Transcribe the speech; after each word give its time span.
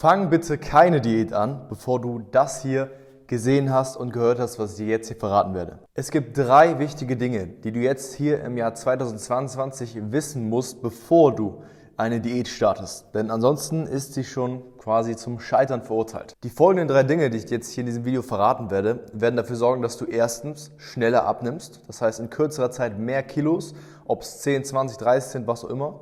Fang 0.00 0.30
bitte 0.30 0.56
keine 0.56 1.02
Diät 1.02 1.34
an, 1.34 1.66
bevor 1.68 2.00
du 2.00 2.20
das 2.20 2.62
hier 2.62 2.90
gesehen 3.26 3.70
hast 3.70 3.98
und 3.98 4.14
gehört 4.14 4.38
hast, 4.38 4.58
was 4.58 4.70
ich 4.70 4.76
dir 4.78 4.86
jetzt 4.86 5.08
hier 5.08 5.18
verraten 5.18 5.52
werde. 5.52 5.80
Es 5.92 6.10
gibt 6.10 6.38
drei 6.38 6.78
wichtige 6.78 7.18
Dinge, 7.18 7.46
die 7.46 7.70
du 7.70 7.80
jetzt 7.80 8.14
hier 8.14 8.42
im 8.42 8.56
Jahr 8.56 8.74
2022 8.74 10.10
wissen 10.10 10.48
musst, 10.48 10.80
bevor 10.80 11.34
du 11.34 11.62
eine 11.98 12.22
Diät 12.22 12.48
startest. 12.48 13.14
Denn 13.14 13.30
ansonsten 13.30 13.86
ist 13.86 14.14
sie 14.14 14.24
schon 14.24 14.62
quasi 14.78 15.16
zum 15.16 15.38
Scheitern 15.38 15.82
verurteilt. 15.82 16.32
Die 16.44 16.48
folgenden 16.48 16.88
drei 16.88 17.02
Dinge, 17.02 17.28
die 17.28 17.36
ich 17.36 17.44
dir 17.44 17.56
jetzt 17.56 17.70
hier 17.70 17.82
in 17.82 17.86
diesem 17.86 18.06
Video 18.06 18.22
verraten 18.22 18.70
werde, 18.70 19.04
werden 19.12 19.36
dafür 19.36 19.56
sorgen, 19.56 19.82
dass 19.82 19.98
du 19.98 20.06
erstens 20.06 20.70
schneller 20.78 21.26
abnimmst. 21.26 21.82
Das 21.88 22.00
heißt 22.00 22.20
in 22.20 22.30
kürzerer 22.30 22.70
Zeit 22.70 22.98
mehr 22.98 23.22
Kilos, 23.22 23.74
ob 24.06 24.22
es 24.22 24.38
10, 24.38 24.64
20, 24.64 24.96
30 24.96 25.30
sind, 25.30 25.46
was 25.46 25.62
auch 25.62 25.68
immer. 25.68 26.00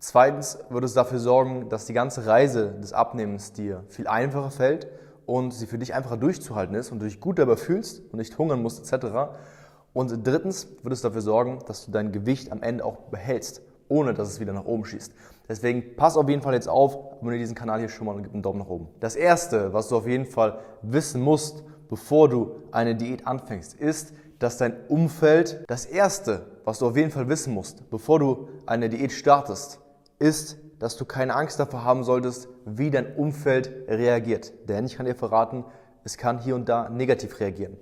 Zweitens 0.00 0.58
wird 0.70 0.84
es 0.84 0.94
dafür 0.94 1.18
sorgen, 1.18 1.68
dass 1.70 1.86
die 1.86 1.92
ganze 1.92 2.24
Reise 2.24 2.72
des 2.80 2.92
Abnehmens 2.92 3.52
dir 3.52 3.82
viel 3.88 4.06
einfacher 4.06 4.52
fällt 4.52 4.86
und 5.26 5.52
sie 5.52 5.66
für 5.66 5.76
dich 5.76 5.92
einfacher 5.92 6.16
durchzuhalten 6.16 6.76
ist 6.76 6.92
und 6.92 7.00
du 7.00 7.04
dich 7.06 7.20
gut 7.20 7.40
dabei 7.40 7.56
fühlst 7.56 8.00
und 8.12 8.18
nicht 8.18 8.38
hungern 8.38 8.62
musst 8.62 8.80
etc. 8.92 9.06
Und 9.92 10.24
drittens 10.24 10.68
wird 10.84 10.94
es 10.94 11.02
dafür 11.02 11.20
sorgen, 11.20 11.58
dass 11.66 11.84
du 11.84 11.90
dein 11.90 12.12
Gewicht 12.12 12.52
am 12.52 12.62
Ende 12.62 12.84
auch 12.84 12.96
behältst, 13.10 13.60
ohne 13.88 14.14
dass 14.14 14.28
es 14.28 14.38
wieder 14.38 14.52
nach 14.52 14.66
oben 14.66 14.84
schießt. 14.84 15.12
Deswegen 15.48 15.96
pass 15.96 16.16
auf 16.16 16.28
jeden 16.28 16.42
Fall 16.42 16.54
jetzt 16.54 16.68
auf, 16.68 16.94
abonniere 17.14 17.40
diesen 17.40 17.56
Kanal 17.56 17.80
hier 17.80 17.88
schon 17.88 18.06
mal 18.06 18.14
und 18.14 18.22
gib 18.22 18.32
einen 18.32 18.42
Daumen 18.42 18.60
nach 18.60 18.68
oben. 18.68 18.88
Das 19.00 19.16
erste, 19.16 19.72
was 19.72 19.88
du 19.88 19.96
auf 19.96 20.06
jeden 20.06 20.26
Fall 20.26 20.60
wissen 20.82 21.20
musst, 21.20 21.64
bevor 21.88 22.28
du 22.28 22.52
eine 22.70 22.94
Diät 22.94 23.26
anfängst, 23.26 23.74
ist, 23.74 24.14
dass 24.38 24.58
dein 24.58 24.76
Umfeld 24.86 25.64
das 25.66 25.86
erste, 25.86 26.46
was 26.64 26.78
du 26.78 26.86
auf 26.86 26.96
jeden 26.96 27.10
Fall 27.10 27.28
wissen 27.28 27.52
musst, 27.52 27.90
bevor 27.90 28.20
du 28.20 28.48
eine 28.64 28.88
Diät 28.88 29.10
startest, 29.10 29.80
ist, 30.18 30.58
dass 30.78 30.96
du 30.96 31.04
keine 31.04 31.34
Angst 31.34 31.58
davor 31.58 31.84
haben 31.84 32.04
solltest, 32.04 32.48
wie 32.64 32.90
dein 32.90 33.16
Umfeld 33.16 33.70
reagiert. 33.88 34.52
Denn 34.68 34.86
ich 34.86 34.96
kann 34.96 35.06
dir 35.06 35.14
verraten, 35.14 35.64
es 36.04 36.16
kann 36.16 36.38
hier 36.38 36.54
und 36.54 36.68
da 36.68 36.88
negativ 36.88 37.40
reagieren. 37.40 37.76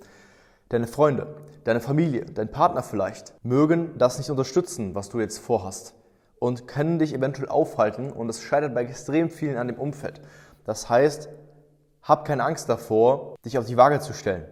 Deine 0.68 0.86
Freunde, 0.86 1.36
deine 1.64 1.80
Familie, 1.80 2.24
dein 2.24 2.50
Partner 2.50 2.82
vielleicht 2.82 3.34
mögen 3.44 3.96
das 3.98 4.18
nicht 4.18 4.30
unterstützen, 4.30 4.94
was 4.94 5.08
du 5.08 5.20
jetzt 5.20 5.38
vorhast 5.38 5.94
und 6.38 6.66
können 6.66 6.98
dich 6.98 7.14
eventuell 7.14 7.48
aufhalten 7.48 8.10
und 8.10 8.28
es 8.28 8.42
scheitert 8.42 8.74
bei 8.74 8.82
extrem 8.82 9.30
vielen 9.30 9.56
an 9.56 9.68
dem 9.68 9.78
Umfeld. 9.78 10.20
Das 10.64 10.88
heißt, 10.88 11.28
hab 12.02 12.24
keine 12.24 12.44
Angst 12.44 12.68
davor, 12.68 13.36
dich 13.44 13.58
auf 13.58 13.66
die 13.66 13.76
Waage 13.76 14.00
zu 14.00 14.12
stellen. 14.12 14.44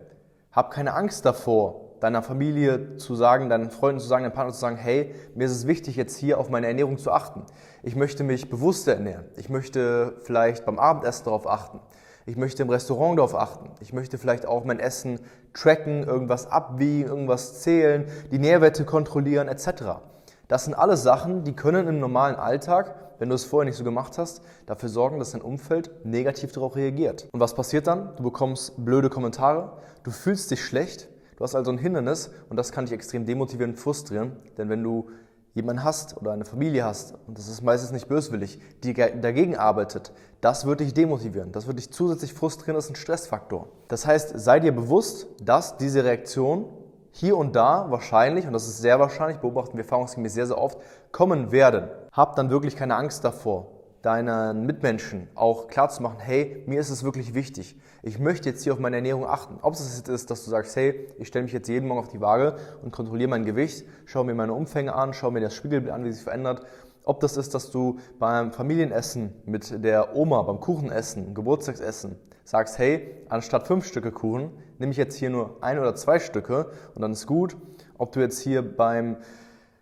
Hab 0.53 0.71
keine 0.71 0.95
Angst 0.95 1.25
davor, 1.25 1.84
deiner 2.05 2.23
Familie 2.23 2.99
zu 2.99 3.15
sagen, 3.15 3.49
deinen 3.49 3.71
Freunden 3.71 3.99
zu 3.99 4.07
sagen, 4.07 4.25
deinem 4.25 4.35
Partner 4.35 4.53
zu 4.53 4.61
sagen, 4.61 4.77
hey, 4.77 5.15
mir 5.35 5.47
ist 5.47 5.53
es 5.53 5.67
wichtig, 5.67 5.97
jetzt 5.97 6.19
hier 6.19 6.39
auf 6.39 6.51
meine 6.51 6.67
Ernährung 6.67 6.99
zu 6.99 7.11
achten. 7.11 7.45
Ich 7.83 7.97
möchte 7.97 8.25
mich 8.25 8.51
bewusster 8.51 8.93
ernähren. 8.93 9.25
Ich 9.37 9.49
möchte 9.49 10.15
vielleicht 10.23 10.67
beim 10.67 10.79
Abendessen 10.79 11.25
darauf 11.25 11.49
achten. 11.49 11.81
Ich 12.27 12.37
möchte 12.37 12.63
im 12.63 12.69
Restaurant 12.69 13.19
darauf 13.19 13.35
achten. 13.35 13.71
Ich 13.81 13.95
möchte 13.95 14.19
vielleicht 14.19 14.45
auch 14.45 14.67
mein 14.67 14.81
Essen 14.81 15.19
tracken, 15.55 16.05
irgendwas 16.05 16.47
abwiegen, 16.47 17.09
irgendwas 17.09 17.63
zählen, 17.63 18.05
die 18.31 18.39
Nährwerte 18.39 18.85
kontrollieren 18.85 19.49
etc. 19.49 20.03
Das 20.47 20.67
sind 20.67 20.75
alles 20.75 21.03
Sachen, 21.03 21.45
die 21.45 21.57
können 21.57 21.89
im 21.89 22.01
normalen 22.01 22.37
Alltag, 22.37 22.97
wenn 23.19 23.31
du 23.31 23.35
es 23.35 23.47
vorher 23.47 23.65
nicht 23.65 23.79
so 23.79 23.85
gemacht 23.85 24.19
hast, 24.19 24.43
dafür 24.67 24.91
sorgen, 24.91 25.21
dass 25.21 25.31
dein 25.31 25.41
Umfeld 25.41 26.05
negativ 26.05 26.53
darauf 26.53 26.77
reagiert. 26.77 27.29
Und 27.33 27.41
was 27.41 27.55
passiert 27.55 27.87
dann? 27.87 28.15
Du 28.17 28.25
bekommst 28.25 28.85
blöde 28.85 29.09
Kommentare, 29.09 29.79
du 30.03 30.11
fühlst 30.11 30.51
dich 30.51 30.63
schlecht, 30.63 31.09
Du 31.37 31.45
hast 31.45 31.55
also 31.55 31.71
ein 31.71 31.79
Hindernis 31.79 32.31
und 32.49 32.57
das 32.57 32.73
kann 32.73 32.85
dich 32.85 32.95
extrem 32.95 33.27
demotivieren 33.27 33.73
und 33.73 33.77
frustrieren, 33.77 34.37
denn 34.57 34.69
wenn 34.69 34.83
du 34.83 35.11
jemanden 35.55 35.85
hast 35.85 36.17
oder 36.17 36.33
eine 36.33 36.45
Familie 36.45 36.85
hast, 36.85 37.15
und 37.27 37.39
das 37.39 37.49
ist 37.49 37.63
meistens 37.63 37.93
nicht 37.93 38.09
böswillig, 38.09 38.61
die 38.83 38.93
dagegen 38.93 39.57
arbeitet, 39.57 40.13
das 40.41 40.67
wird 40.67 40.81
dich 40.81 40.95
demotivieren, 40.95 41.53
das 41.53 41.67
wird 41.67 41.79
dich 41.79 41.93
zusätzlich 41.93 42.35
frustrieren, 42.35 42.75
das 42.75 42.87
ist 42.87 42.93
ein 42.93 42.97
Stressfaktor. 42.97 43.69
Das 43.89 44.07
heißt, 44.07 44.39
sei 44.39 44.61
dir 44.61 44.73
bewusst, 44.73 45.27
dass 45.43 45.77
diese 45.77 46.05
Reaktion 46.05 46.67
hier 47.13 47.37
und 47.37 47.55
da 47.55 47.91
wahrscheinlich, 47.91 48.47
und 48.47 48.53
das 48.53 48.67
ist 48.67 48.79
sehr 48.79 48.99
wahrscheinlich, 48.99 49.39
beobachten 49.39 49.75
wir 49.75 49.85
erfahrungsgemäß 49.85 50.35
sehr, 50.35 50.47
sehr 50.47 50.59
oft, 50.59 50.79
kommen 51.13 51.53
werden. 51.53 51.89
Hab 52.13 52.35
dann 52.35 52.51
wirklich 52.51 52.75
keine 52.75 52.97
Angst 52.97 53.25
davor 53.25 53.74
deinen 54.05 54.67
Mitmenschen 54.67 55.29
auch 55.35 55.69
klar 55.69 55.89
zu 55.89 56.03
machen, 56.03 56.19
hey, 56.21 56.63
mir 56.67 56.79
ist 56.79 56.91
es 56.91 57.05
wirklich 57.05 57.33
wichtig. 57.35 57.77
Ich 58.03 58.19
möchte 58.19 58.51
jetzt 58.51 58.63
hier 58.63 58.75
auf 58.75 58.79
meine 58.79 58.97
Ernährung 58.97 59.27
achten. 59.27 59.59
Ob 59.63 59.73
es 59.73 59.97
jetzt 59.97 60.09
ist, 60.09 60.31
dass 60.31 60.45
du 60.45 60.51
sagst, 60.51 60.77
hey, 60.77 61.09
ich 61.19 61.29
stelle 61.29 61.45
mich 61.45 61.55
jetzt 61.55 61.69
jeden 61.69 61.89
Morgen 61.89 62.01
auf 62.01 62.09
die 62.09 62.21
Waage 62.21 62.57
und 62.83 62.93
kontrolliere 62.93 63.31
mein 63.31 63.47
Gewicht, 63.47 63.87
schaue 64.05 64.27
mir 64.27 64.35
meine 64.35 64.53
Umfänge 64.53 64.95
an, 64.95 65.15
schaue 65.15 65.33
mir 65.33 65.41
das 65.41 65.55
Spiegelbild 65.55 65.91
an, 65.91 66.05
wie 66.05 66.13
sich 66.13 66.23
verändert. 66.23 66.67
Ob 67.05 67.21
das 67.21 67.39
ist, 67.39 67.55
dass 67.55 67.71
du 67.71 67.99
beim 68.19 68.53
Familienessen 68.53 69.33
mit 69.47 69.83
der 69.83 70.15
Oma, 70.15 70.43
beim 70.43 70.61
Kuchenessen, 70.61 71.35
Geburtstagsessen 71.35 72.17
sagst, 72.45 72.79
hey, 72.79 73.25
anstatt 73.31 73.67
fünf 73.67 73.87
Stücke 73.87 74.13
Kuchen, 74.13 74.51
nehme 74.79 74.93
ich 74.93 74.99
jetzt 74.99 75.17
hier 75.17 75.31
nur 75.31 75.57
ein 75.63 75.79
oder 75.79 75.95
zwei 75.95 76.19
Stücke 76.19 76.71
und 76.95 77.01
dann 77.01 77.13
ist 77.13 77.27
gut. 77.27 77.57
Ob 77.97 78.13
du 78.13 78.21
jetzt 78.21 78.41
hier 78.41 78.61
beim 78.61 79.17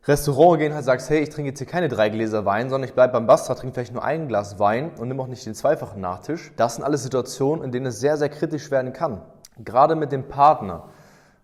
Restaurant 0.05 0.59
gehen 0.59 0.75
halt 0.75 0.85
sagst, 0.85 1.11
hey, 1.11 1.21
ich 1.21 1.31
trinke 1.31 1.51
jetzt 1.51 1.59
hier 1.59 1.67
keine 1.69 1.89
drei 1.89 2.09
Gläser 2.09 2.45
Wein, 2.45 2.69
sondern 2.69 2.89
ich 2.89 2.95
bleibe 2.95 3.13
beim 3.13 3.29
Basta, 3.29 3.55
trinke 3.55 3.75
vielleicht 3.75 3.93
nur 3.93 4.03
ein 4.03 4.27
Glas 4.27 4.59
Wein 4.59 4.91
und 4.99 5.07
nimm 5.07 5.21
auch 5.21 5.29
nicht 5.29 5.47
den 5.47 5.55
zweifachen 5.55 6.01
Nachtisch. 6.01 6.53
Das 6.57 6.75
sind 6.75 6.83
alles 6.83 7.05
Situationen, 7.05 7.65
in 7.65 7.71
denen 7.71 7.87
es 7.87 8.01
sehr, 8.01 8.17
sehr 8.17 8.29
kritisch 8.29 8.73
werden 8.73 8.93
kann. 8.93 9.23
Gerade 9.65 9.95
mit 9.95 10.11
dem 10.11 10.27
Partner 10.27 10.89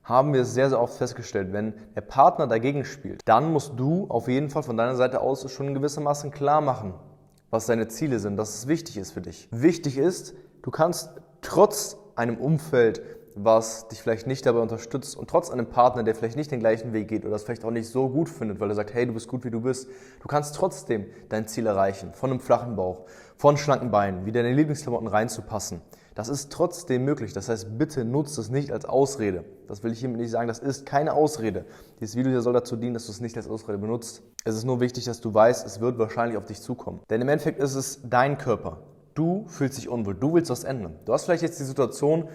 haben 0.03 0.33
wir 0.33 0.41
es 0.41 0.55
sehr, 0.55 0.71
sehr 0.71 0.81
oft 0.81 0.95
festgestellt, 0.95 1.53
wenn 1.53 1.73
der 1.95 2.01
Partner 2.01 2.49
dagegen 2.49 2.85
spielt, 2.85 3.21
dann 3.27 3.53
musst 3.53 3.75
du 3.77 4.07
auf 4.09 4.27
jeden 4.27 4.51
Fall 4.51 4.65
von 4.65 4.77
deiner 4.77 4.97
Seite 4.97 5.21
aus 5.21 5.49
schon 5.53 5.73
gewissermaßen 5.73 6.33
klar 6.33 6.61
machen, 6.61 6.95
was 7.51 7.67
deine 7.67 7.87
Ziele 7.87 8.19
sind, 8.19 8.37
dass 8.39 8.57
es 8.57 8.67
wichtig 8.67 8.97
ist 8.97 9.13
für 9.13 9.21
dich. 9.21 9.47
Wichtig 9.53 9.99
ist, 9.99 10.35
du 10.63 10.73
kannst 10.73 11.11
trotz 11.43 11.97
einem 12.17 12.39
Umfeld, 12.39 13.03
was 13.45 13.89
dich 13.89 14.03
vielleicht 14.03 14.27
nicht 14.27 14.45
dabei 14.47 14.61
unterstützt 14.61 15.17
und 15.17 15.29
trotz 15.31 15.51
einem 15.51 15.67
Partner, 15.67 16.03
der 16.03 16.15
vielleicht 16.15 16.37
nicht 16.37 16.51
den 16.51 16.61
gleichen 16.61 16.93
Weg 16.93 17.09
geht 17.09 17.25
oder 17.25 17.33
das 17.33 17.45
vielleicht 17.45 17.65
auch 17.65 17.71
nicht 17.71 17.89
so 17.89 18.09
gut 18.09 18.29
findet, 18.29 18.61
weil 18.61 18.71
er 18.71 18.75
sagt, 18.75 18.95
hey, 18.95 19.07
du 19.07 19.13
bist 19.13 19.29
gut, 19.29 19.45
wie 19.45 19.51
du 19.51 19.61
bist, 19.61 19.89
du 20.21 20.29
kannst 20.29 20.55
trotzdem 20.55 21.07
dein 21.29 21.47
Ziel 21.47 21.67
erreichen, 21.67 22.13
von 22.13 22.31
einem 22.31 22.41
flachen 22.41 22.77
Bauch, 22.77 23.05
von 23.37 23.57
schlanken 23.57 23.91
Beinen, 23.91 24.27
wieder 24.27 24.41
in 24.41 24.47
deine 24.47 24.57
Lieblingsklamotten 24.57 25.09
reinzupassen. 25.09 25.81
Das 26.19 26.29
ist 26.29 26.51
trotzdem 26.51 27.05
möglich. 27.05 27.33
Das 27.33 27.49
heißt, 27.49 27.79
bitte 27.79 28.05
nutzt 28.05 28.39
es 28.39 28.51
nicht 28.51 28.73
als 28.73 28.85
Ausrede. 28.85 29.45
Das 29.69 29.85
will 29.85 29.93
ich 29.93 30.01
hiermit 30.01 30.19
nicht 30.19 30.33
sagen. 30.33 30.49
Das 30.49 30.59
ist 30.59 30.85
keine 30.85 31.13
Ausrede. 31.13 31.65
Dieses 32.01 32.17
Video 32.17 32.33
hier 32.33 32.41
soll 32.41 32.55
dazu 32.55 32.75
dienen, 32.75 32.95
dass 32.95 33.07
du 33.07 33.13
es 33.13 33.21
nicht 33.21 33.37
als 33.37 33.49
Ausrede 33.49 33.79
benutzt. 33.79 34.23
Es 34.43 34.57
ist 34.57 34.65
nur 34.65 34.81
wichtig, 34.81 35.05
dass 35.05 35.21
du 35.21 35.33
weißt, 35.33 35.65
es 35.65 35.81
wird 35.81 35.97
wahrscheinlich 35.97 36.37
auf 36.37 36.45
dich 36.45 36.61
zukommen. 36.61 36.99
Denn 37.09 37.21
im 37.21 37.29
Endeffekt 37.29 37.61
ist 37.61 37.77
es 37.77 38.01
dein 38.03 38.37
Körper. 38.37 38.79
Du 39.15 39.45
fühlst 39.47 39.79
dich 39.79 39.89
unwohl. 39.89 40.17
Du 40.17 40.35
willst 40.35 40.51
was 40.51 40.65
ändern. 40.65 40.97
Du 41.05 41.13
hast 41.13 41.25
vielleicht 41.25 41.45
jetzt 41.45 41.61
die 41.61 41.65
Situation, 41.65 42.29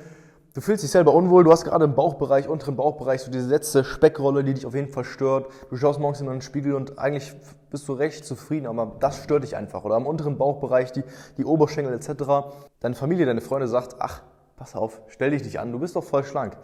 Du 0.53 0.61
fühlst 0.61 0.83
dich 0.83 0.91
selber 0.91 1.15
unwohl, 1.15 1.43
du 1.43 1.51
hast 1.51 1.63
gerade 1.63 1.85
im 1.85 1.95
Bauchbereich, 1.95 2.47
unteren 2.47 2.75
Bauchbereich 2.75 3.21
so 3.21 3.31
diese 3.31 3.49
letzte 3.49 3.83
Speckrolle, 3.83 4.43
die 4.43 4.53
dich 4.53 4.67
auf 4.67 4.75
jeden 4.75 4.89
Fall 4.89 5.03
stört. 5.03 5.51
Du 5.71 5.77
schaust 5.77 5.99
morgens 5.99 6.21
in 6.21 6.27
den 6.27 6.43
Spiegel 6.43 6.75
und 6.75 6.99
eigentlich 6.99 7.33
bist 7.71 7.87
du 7.87 7.93
recht 7.93 8.23
zufrieden, 8.23 8.67
aber 8.67 8.95
das 8.99 9.23
stört 9.23 9.43
dich 9.43 9.55
einfach. 9.55 9.83
Oder 9.83 9.95
am 9.95 10.05
unteren 10.05 10.37
Bauchbereich, 10.37 10.91
die, 10.91 11.03
die 11.39 11.43
Oberschenkel 11.43 11.91
etc. 11.91 12.53
Deine 12.81 12.93
Familie, 12.93 13.25
deine 13.25 13.41
Freunde 13.41 13.67
sagt, 13.67 13.95
ach, 13.97 14.21
pass 14.55 14.75
auf, 14.75 15.01
stell 15.07 15.31
dich 15.31 15.43
nicht 15.43 15.59
an, 15.59 15.71
du 15.71 15.79
bist 15.79 15.95
doch 15.95 16.03
voll 16.03 16.23
schlank. 16.23 16.55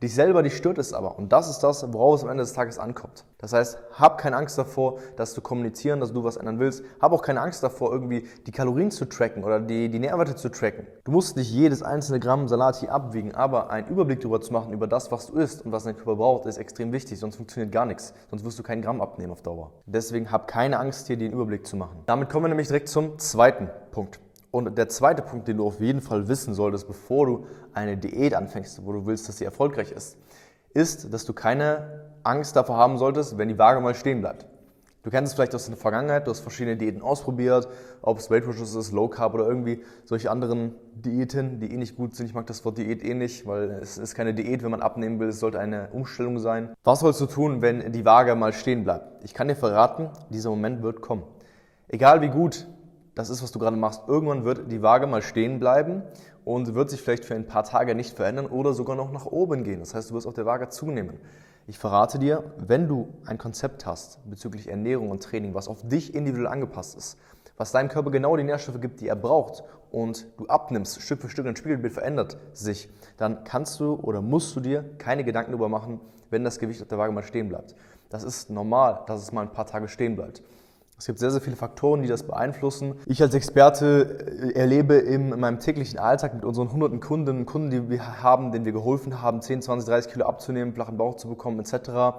Dich 0.00 0.14
selber, 0.14 0.44
dich 0.44 0.56
stört 0.56 0.78
es 0.78 0.92
aber. 0.92 1.18
Und 1.18 1.32
das 1.32 1.50
ist 1.50 1.58
das, 1.58 1.92
worauf 1.92 2.16
es 2.16 2.22
am 2.22 2.30
Ende 2.30 2.44
des 2.44 2.52
Tages 2.52 2.78
ankommt. 2.78 3.24
Das 3.38 3.52
heißt, 3.52 3.78
hab 3.94 4.18
keine 4.18 4.36
Angst 4.36 4.56
davor, 4.56 4.98
das 5.16 5.34
zu 5.34 5.40
kommunizieren, 5.40 5.98
dass 5.98 6.12
du 6.12 6.22
was 6.22 6.36
ändern 6.36 6.60
willst. 6.60 6.84
Hab 7.00 7.12
auch 7.12 7.22
keine 7.22 7.40
Angst 7.40 7.64
davor, 7.64 7.90
irgendwie 7.92 8.28
die 8.46 8.52
Kalorien 8.52 8.92
zu 8.92 9.06
tracken 9.06 9.42
oder 9.42 9.58
die, 9.58 9.88
die 9.88 9.98
Nährwerte 9.98 10.36
zu 10.36 10.50
tracken. 10.50 10.86
Du 11.02 11.10
musst 11.10 11.36
nicht 11.36 11.50
jedes 11.50 11.82
einzelne 11.82 12.20
Gramm 12.20 12.46
Salat 12.46 12.76
hier 12.76 12.92
abwiegen, 12.92 13.34
aber 13.34 13.70
einen 13.70 13.88
Überblick 13.88 14.20
darüber 14.20 14.40
zu 14.40 14.52
machen, 14.52 14.72
über 14.72 14.86
das, 14.86 15.10
was 15.10 15.26
du 15.26 15.38
isst 15.38 15.64
und 15.64 15.72
was 15.72 15.82
dein 15.82 15.96
Körper 15.96 16.14
braucht, 16.14 16.46
ist 16.46 16.58
extrem 16.58 16.92
wichtig. 16.92 17.18
Sonst 17.18 17.34
funktioniert 17.34 17.72
gar 17.72 17.84
nichts. 17.86 18.14
Sonst 18.30 18.44
wirst 18.44 18.58
du 18.58 18.62
keinen 18.62 18.82
Gramm 18.82 19.00
abnehmen 19.00 19.32
auf 19.32 19.42
Dauer. 19.42 19.72
Deswegen 19.86 20.30
hab 20.30 20.46
keine 20.46 20.78
Angst, 20.78 21.08
hier 21.08 21.16
den 21.16 21.32
Überblick 21.32 21.66
zu 21.66 21.76
machen. 21.76 22.04
Damit 22.06 22.28
kommen 22.28 22.44
wir 22.44 22.50
nämlich 22.50 22.68
direkt 22.68 22.88
zum 22.88 23.18
zweiten 23.18 23.68
Punkt. 23.90 24.20
Und 24.50 24.78
der 24.78 24.88
zweite 24.88 25.22
Punkt, 25.22 25.46
den 25.48 25.58
du 25.58 25.66
auf 25.66 25.80
jeden 25.80 26.00
Fall 26.00 26.28
wissen 26.28 26.54
solltest, 26.54 26.86
bevor 26.86 27.26
du 27.26 27.46
eine 27.74 27.96
Diät 27.96 28.34
anfängst, 28.34 28.84
wo 28.84 28.92
du 28.92 29.06
willst, 29.06 29.28
dass 29.28 29.38
sie 29.38 29.44
erfolgreich 29.44 29.92
ist, 29.92 30.16
ist, 30.72 31.12
dass 31.12 31.24
du 31.24 31.32
keine 31.32 32.04
Angst 32.22 32.56
davor 32.56 32.76
haben 32.76 32.98
solltest, 32.98 33.36
wenn 33.36 33.48
die 33.48 33.58
Waage 33.58 33.80
mal 33.80 33.94
stehen 33.94 34.20
bleibt. 34.20 34.46
Du 35.02 35.10
kennst 35.10 35.30
es 35.30 35.34
vielleicht 35.34 35.54
aus 35.54 35.66
der 35.66 35.76
Vergangenheit, 35.76 36.26
du 36.26 36.30
hast 36.30 36.40
verschiedene 36.40 36.76
Diäten 36.76 37.02
ausprobiert, 37.02 37.68
ob 38.02 38.18
es 38.18 38.30
Weight 38.30 38.46
Watchers 38.46 38.74
ist, 38.74 38.92
Low 38.92 39.08
Carb 39.08 39.32
oder 39.32 39.46
irgendwie 39.46 39.82
solche 40.04 40.30
anderen 40.30 40.74
Diäten, 40.92 41.60
die 41.60 41.72
eh 41.72 41.76
nicht 41.76 41.96
gut 41.96 42.14
sind. 42.14 42.26
Ich 42.26 42.34
mag 42.34 42.46
das 42.46 42.64
Wort 42.64 42.78
Diät 42.78 43.04
eh 43.04 43.14
nicht, 43.14 43.46
weil 43.46 43.70
es 43.80 43.96
ist 43.96 44.14
keine 44.14 44.34
Diät, 44.34 44.62
wenn 44.62 44.70
man 44.70 44.82
abnehmen 44.82 45.20
will, 45.20 45.28
es 45.28 45.40
sollte 45.40 45.60
eine 45.60 45.88
Umstellung 45.92 46.38
sein. 46.38 46.74
Was 46.84 47.00
sollst 47.00 47.20
du 47.20 47.26
tun, 47.26 47.62
wenn 47.62 47.92
die 47.92 48.04
Waage 48.04 48.34
mal 48.34 48.52
stehen 48.52 48.84
bleibt? 48.84 49.24
Ich 49.24 49.34
kann 49.34 49.48
dir 49.48 49.56
verraten, 49.56 50.10
dieser 50.30 50.50
Moment 50.50 50.82
wird 50.82 51.00
kommen. 51.00 51.22
Egal 51.86 52.20
wie 52.20 52.28
gut 52.28 52.66
das 53.18 53.30
ist, 53.30 53.42
was 53.42 53.50
du 53.50 53.58
gerade 53.58 53.76
machst. 53.76 54.02
Irgendwann 54.06 54.44
wird 54.44 54.70
die 54.70 54.80
Waage 54.80 55.08
mal 55.08 55.22
stehen 55.22 55.58
bleiben 55.58 56.04
und 56.44 56.76
wird 56.76 56.88
sich 56.88 57.02
vielleicht 57.02 57.24
für 57.24 57.34
ein 57.34 57.48
paar 57.48 57.64
Tage 57.64 57.96
nicht 57.96 58.14
verändern 58.14 58.46
oder 58.46 58.74
sogar 58.74 58.94
noch 58.94 59.10
nach 59.10 59.26
oben 59.26 59.64
gehen. 59.64 59.80
Das 59.80 59.92
heißt, 59.92 60.10
du 60.10 60.14
wirst 60.14 60.28
auf 60.28 60.34
der 60.34 60.46
Waage 60.46 60.68
zunehmen. 60.68 61.18
Ich 61.66 61.80
verrate 61.80 62.20
dir, 62.20 62.44
wenn 62.58 62.86
du 62.86 63.08
ein 63.26 63.36
Konzept 63.36 63.86
hast 63.86 64.20
bezüglich 64.30 64.68
Ernährung 64.68 65.10
und 65.10 65.20
Training, 65.20 65.52
was 65.52 65.66
auf 65.66 65.82
dich 65.82 66.14
individuell 66.14 66.46
angepasst 66.46 66.96
ist, 66.96 67.18
was 67.56 67.72
deinem 67.72 67.88
Körper 67.88 68.12
genau 68.12 68.36
die 68.36 68.44
Nährstoffe 68.44 68.80
gibt, 68.80 69.00
die 69.00 69.08
er 69.08 69.16
braucht 69.16 69.64
und 69.90 70.28
du 70.36 70.46
abnimmst, 70.46 71.02
Stück 71.02 71.20
für 71.20 71.28
Stück, 71.28 71.44
dein 71.44 71.56
Spiegelbild 71.56 71.94
verändert 71.94 72.38
sich, 72.52 72.88
dann 73.16 73.42
kannst 73.42 73.80
du 73.80 73.94
oder 73.94 74.22
musst 74.22 74.54
du 74.54 74.60
dir 74.60 74.84
keine 74.98 75.24
Gedanken 75.24 75.50
darüber 75.50 75.68
machen, 75.68 76.00
wenn 76.30 76.44
das 76.44 76.60
Gewicht 76.60 76.80
auf 76.82 76.88
der 76.88 76.98
Waage 76.98 77.12
mal 77.12 77.24
stehen 77.24 77.48
bleibt. 77.48 77.74
Das 78.10 78.22
ist 78.22 78.48
normal, 78.48 79.00
dass 79.08 79.20
es 79.20 79.32
mal 79.32 79.42
ein 79.42 79.52
paar 79.52 79.66
Tage 79.66 79.88
stehen 79.88 80.14
bleibt. 80.14 80.40
Es 80.98 81.06
gibt 81.06 81.20
sehr, 81.20 81.30
sehr 81.30 81.40
viele 81.40 81.54
Faktoren, 81.54 82.02
die 82.02 82.08
das 82.08 82.24
beeinflussen. 82.24 82.96
Ich 83.06 83.22
als 83.22 83.32
Experte 83.32 84.50
äh, 84.52 84.58
erlebe 84.58 84.94
in 84.94 85.38
meinem 85.38 85.60
täglichen 85.60 86.00
Alltag 86.00 86.34
mit 86.34 86.44
unseren 86.44 86.72
hunderten 86.72 86.98
Kunden, 86.98 87.46
Kunden, 87.46 87.70
die 87.70 87.88
wir 87.88 88.20
haben, 88.20 88.50
denen 88.50 88.64
wir 88.64 88.72
geholfen 88.72 89.22
haben, 89.22 89.40
10, 89.40 89.62
20, 89.62 89.88
30 89.88 90.12
Kilo 90.12 90.26
abzunehmen, 90.26 90.74
flachen 90.74 90.96
Bauch 90.96 91.14
zu 91.14 91.28
bekommen 91.28 91.60
etc., 91.60 92.18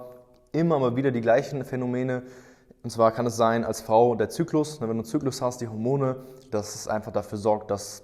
immer 0.52 0.78
mal 0.78 0.96
wieder 0.96 1.10
die 1.10 1.20
gleichen 1.20 1.62
Phänomene. 1.64 2.22
Und 2.82 2.88
zwar 2.88 3.12
kann 3.12 3.26
es 3.26 3.36
sein 3.36 3.64
als 3.64 3.82
Frau 3.82 4.14
der 4.14 4.30
Zyklus, 4.30 4.80
wenn 4.80 4.88
du 4.88 4.94
einen 4.94 5.04
Zyklus 5.04 5.42
hast, 5.42 5.60
die 5.60 5.68
Hormone, 5.68 6.16
dass 6.50 6.74
es 6.74 6.88
einfach 6.88 7.12
dafür 7.12 7.36
sorgt, 7.36 7.70
dass 7.70 8.02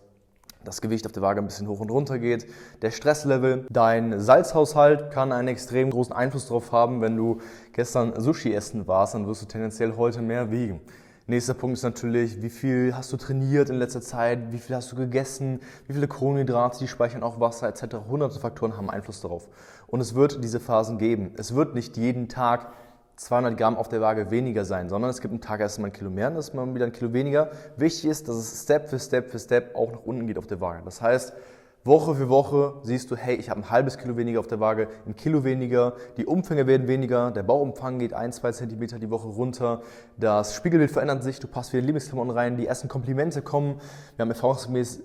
das 0.66 0.80
Gewicht 0.80 1.06
auf 1.06 1.12
der 1.12 1.22
Waage 1.22 1.40
ein 1.40 1.46
bisschen 1.46 1.68
hoch 1.68 1.80
und 1.80 1.90
runter 1.90 2.18
geht. 2.18 2.46
Der 2.82 2.90
Stresslevel, 2.90 3.66
dein 3.70 4.20
Salzhaushalt 4.20 5.10
kann 5.10 5.32
einen 5.32 5.48
extrem 5.48 5.90
großen 5.90 6.14
Einfluss 6.14 6.46
darauf 6.48 6.72
haben. 6.72 7.00
Wenn 7.00 7.16
du 7.16 7.38
gestern 7.72 8.20
Sushi 8.20 8.52
essen 8.52 8.86
warst, 8.86 9.14
dann 9.14 9.26
wirst 9.26 9.42
du 9.42 9.46
tendenziell 9.46 9.96
heute 9.96 10.22
mehr 10.22 10.50
wiegen. 10.50 10.80
Nächster 11.28 11.54
Punkt 11.54 11.76
ist 11.76 11.82
natürlich, 11.82 12.40
wie 12.40 12.50
viel 12.50 12.94
hast 12.94 13.12
du 13.12 13.16
trainiert 13.16 13.68
in 13.68 13.76
letzter 13.76 14.00
Zeit, 14.00 14.52
wie 14.52 14.58
viel 14.58 14.76
hast 14.76 14.92
du 14.92 14.96
gegessen, 14.96 15.58
wie 15.88 15.94
viele 15.94 16.06
Kohlenhydrate, 16.06 16.78
die 16.78 16.86
speichern 16.86 17.24
auch 17.24 17.40
Wasser 17.40 17.68
etc. 17.68 17.96
Hunderte 18.08 18.38
Faktoren 18.38 18.76
haben 18.76 18.88
Einfluss 18.88 19.22
darauf. 19.22 19.48
Und 19.88 20.00
es 20.00 20.14
wird 20.14 20.44
diese 20.44 20.60
Phasen 20.60 20.98
geben. 20.98 21.32
Es 21.36 21.56
wird 21.56 21.74
nicht 21.74 21.96
jeden 21.96 22.28
Tag 22.28 22.72
200 23.16 23.56
Gramm 23.56 23.76
auf 23.76 23.88
der 23.88 24.00
Waage 24.00 24.30
weniger 24.30 24.64
sein, 24.64 24.88
sondern 24.88 25.10
es 25.10 25.20
gibt 25.20 25.32
einen 25.32 25.40
Tag 25.40 25.60
erstmal 25.60 25.90
ein 25.90 25.92
Kilo 25.92 26.10
mehr, 26.10 26.28
dann 26.28 26.38
ist 26.38 26.54
man 26.54 26.74
wieder 26.74 26.84
ein 26.84 26.92
Kilo 26.92 27.12
weniger. 27.12 27.50
Wichtig 27.76 28.10
ist, 28.10 28.28
dass 28.28 28.36
es 28.36 28.62
Step 28.62 28.88
für 28.88 28.98
Step 28.98 29.30
für 29.30 29.38
Step 29.38 29.74
auch 29.74 29.90
nach 29.90 30.02
unten 30.04 30.26
geht 30.26 30.38
auf 30.38 30.46
der 30.46 30.60
Waage. 30.60 30.82
Das 30.84 31.00
heißt, 31.00 31.32
Woche 31.86 32.14
für 32.16 32.28
Woche 32.28 32.74
siehst 32.82 33.10
du, 33.10 33.16
hey, 33.16 33.36
ich 33.36 33.48
habe 33.48 33.60
ein 33.60 33.70
halbes 33.70 33.96
Kilo 33.96 34.16
weniger 34.16 34.40
auf 34.40 34.48
der 34.48 34.60
Waage, 34.60 34.88
ein 35.06 35.14
Kilo 35.14 35.44
weniger, 35.44 35.94
die 36.16 36.26
Umfänge 36.26 36.66
werden 36.66 36.88
weniger, 36.88 37.30
der 37.30 37.44
Bauumfang 37.44 37.98
geht 38.00 38.12
ein, 38.12 38.32
zwei 38.32 38.52
Zentimeter 38.52 38.98
die 38.98 39.08
Woche 39.08 39.28
runter, 39.28 39.82
das 40.16 40.54
Spiegelbild 40.54 40.90
verändert 40.90 41.22
sich, 41.22 41.38
du 41.38 41.46
passt 41.46 41.72
wieder 41.72 41.80
in 41.80 41.86
Lieblingsklamotten 41.86 42.32
rein, 42.32 42.56
die 42.56 42.66
ersten 42.66 42.88
Komplimente 42.88 43.40
kommen. 43.40 43.80
Wir 44.16 44.24
haben 44.24 44.30
erfahrungsgemäß 44.30 45.00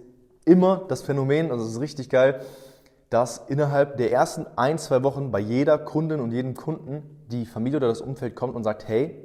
immer 0.46 0.86
das 0.88 1.04
Phänomen, 1.04 1.52
also 1.52 1.66
es 1.66 1.74
ist 1.74 1.82
richtig 1.82 2.10
geil, 2.10 2.42
dass 3.12 3.38
innerhalb 3.48 3.98
der 3.98 4.12
ersten 4.12 4.48
ein, 4.56 4.80
zwei 4.80 5.04
Wochen 5.04 5.32
bei 5.32 5.40
jeder 5.40 5.78
Kundin 5.78 6.20
und 6.20 6.32
jedem 6.32 6.56
Kunden 6.56 7.21
die 7.32 7.46
Familie 7.46 7.78
oder 7.78 7.88
das 7.88 8.02
Umfeld 8.02 8.36
kommt 8.36 8.56
und 8.56 8.64
sagt, 8.64 8.88
hey, 8.88 9.16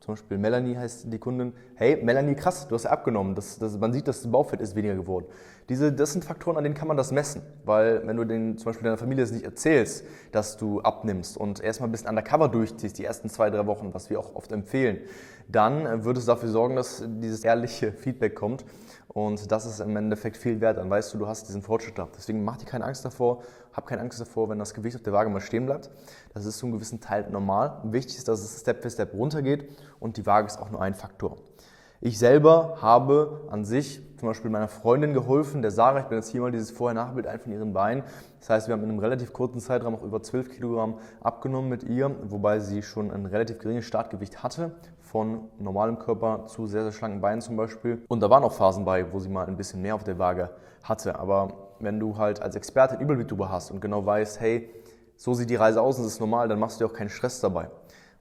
zum 0.00 0.14
Beispiel 0.14 0.36
Melanie 0.36 0.76
heißt 0.76 1.10
die 1.12 1.18
Kundin, 1.18 1.54
hey 1.76 1.96
Melanie, 2.02 2.34
krass, 2.34 2.68
du 2.68 2.74
hast 2.74 2.84
ja 2.84 2.90
abgenommen. 2.90 3.34
Das, 3.34 3.58
das, 3.58 3.78
man 3.78 3.92
sieht, 3.92 4.06
das 4.06 4.30
Bauchfett 4.30 4.60
ist 4.60 4.74
weniger 4.74 4.94
geworden. 4.94 5.26
Diese, 5.68 5.92
das 5.92 6.12
sind 6.12 6.24
Faktoren, 6.24 6.58
an 6.58 6.64
denen 6.64 6.74
kann 6.74 6.88
man 6.88 6.96
das 6.96 7.10
messen. 7.10 7.42
Weil 7.64 8.06
wenn 8.06 8.16
du 8.16 8.24
den, 8.24 8.58
zum 8.58 8.66
Beispiel 8.66 8.84
deiner 8.84 8.98
Familie 8.98 9.24
das 9.24 9.32
nicht 9.32 9.44
erzählst, 9.44 10.04
dass 10.32 10.56
du 10.56 10.80
abnimmst 10.80 11.36
und 11.36 11.60
erstmal 11.60 11.88
ein 11.88 11.92
bisschen 11.92 12.08
undercover 12.08 12.48
durchziehst, 12.48 12.98
die 12.98 13.04
ersten 13.04 13.30
zwei, 13.30 13.50
drei 13.50 13.66
Wochen, 13.66 13.94
was 13.94 14.10
wir 14.10 14.20
auch 14.20 14.34
oft 14.34 14.52
empfehlen, 14.52 14.98
dann 15.48 16.04
wird 16.04 16.16
es 16.16 16.26
dafür 16.26 16.48
sorgen, 16.48 16.76
dass 16.76 17.02
dieses 17.06 17.44
ehrliche 17.44 17.92
Feedback 17.92 18.34
kommt 18.34 18.64
und 19.08 19.52
das 19.52 19.64
ist 19.64 19.80
im 19.80 19.94
Endeffekt 19.96 20.36
viel 20.36 20.60
wert. 20.60 20.78
Dann 20.78 20.90
weißt 20.90 21.14
du, 21.14 21.18
du 21.18 21.26
hast 21.28 21.48
diesen 21.48 21.62
Fortschritt 21.62 21.98
da. 21.98 22.08
Deswegen 22.16 22.42
mach 22.44 22.56
dir 22.56 22.64
keine 22.66 22.84
Angst 22.84 23.04
davor. 23.04 23.42
Hab 23.72 23.86
keine 23.86 24.02
Angst 24.02 24.20
davor, 24.20 24.48
wenn 24.48 24.58
das 24.58 24.74
Gewicht 24.74 24.96
auf 24.96 25.02
der 25.02 25.12
Waage 25.12 25.30
mal 25.30 25.40
stehen 25.40 25.66
bleibt. 25.66 25.90
Das 26.32 26.44
ist 26.46 26.58
zu 26.58 26.66
einem 26.66 26.74
gewissen 26.74 27.00
Teil 27.00 27.28
normal. 27.30 27.80
Wichtig 27.84 28.18
ist, 28.18 28.28
dass 28.28 28.40
es 28.40 28.60
Step 28.60 28.82
für 28.82 28.90
Step 28.90 29.14
runtergeht 29.14 29.68
und 30.00 30.16
die 30.16 30.26
Waage 30.26 30.46
ist 30.46 30.58
auch 30.58 30.70
nur 30.70 30.82
ein 30.82 30.94
Faktor. 30.94 31.36
Ich 32.00 32.18
selber 32.18 32.78
habe 32.82 33.46
an 33.50 33.64
sich 33.64 34.02
zum 34.18 34.28
Beispiel 34.28 34.50
meiner 34.50 34.68
Freundin 34.68 35.14
geholfen, 35.14 35.62
der 35.62 35.70
Sarah, 35.70 36.00
ich 36.00 36.06
bin 36.06 36.18
jetzt 36.18 36.30
hier 36.30 36.40
mal 36.40 36.50
dieses 36.50 36.70
Vorher-Nachbild 36.70 37.26
ein 37.26 37.40
von 37.40 37.52
ihren 37.52 37.72
Beinen. 37.72 38.04
Das 38.40 38.50
heißt, 38.50 38.68
wir 38.68 38.72
haben 38.72 38.82
in 38.82 38.90
einem 38.90 38.98
relativ 38.98 39.32
kurzen 39.32 39.60
Zeitraum 39.60 39.94
auch 39.94 40.02
über 40.02 40.22
12 40.22 40.50
Kilogramm 40.50 40.98
abgenommen 41.20 41.68
mit 41.68 41.84
ihr, 41.84 42.10
wobei 42.24 42.58
sie 42.58 42.82
schon 42.82 43.10
ein 43.10 43.26
relativ 43.26 43.58
geringes 43.58 43.84
Startgewicht 43.84 44.42
hatte, 44.42 44.72
von 45.02 45.48
normalem 45.58 45.98
Körper 45.98 46.46
zu 46.46 46.66
sehr, 46.66 46.82
sehr 46.82 46.92
schlanken 46.92 47.20
Beinen 47.20 47.40
zum 47.40 47.56
Beispiel. 47.56 48.02
Und 48.08 48.20
da 48.20 48.28
waren 48.28 48.44
auch 48.44 48.52
Phasen 48.52 48.84
bei, 48.84 49.12
wo 49.12 49.20
sie 49.20 49.28
mal 49.28 49.46
ein 49.46 49.56
bisschen 49.56 49.80
mehr 49.80 49.94
auf 49.94 50.04
der 50.04 50.18
Waage 50.18 50.50
hatte. 50.82 51.18
Aber 51.18 51.48
wenn 51.80 52.00
du 52.00 52.16
halt 52.16 52.42
als 52.42 52.56
Experte 52.56 52.94
einen 52.94 53.02
Überblick 53.02 53.28
darüber 53.28 53.50
hast 53.50 53.70
und 53.70 53.80
genau 53.80 54.04
weißt, 54.04 54.40
hey, 54.40 54.68
so 55.16 55.34
sieht 55.34 55.48
die 55.48 55.56
Reise 55.56 55.80
aus 55.80 55.98
und 55.98 56.04
das 56.04 56.14
ist 56.14 56.20
normal, 56.20 56.48
dann 56.48 56.58
machst 56.58 56.80
du 56.80 56.84
dir 56.84 56.90
auch 56.90 56.96
keinen 56.96 57.10
Stress 57.10 57.40
dabei. 57.40 57.68